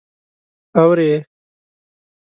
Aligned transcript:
_اورې؟ 0.79 1.11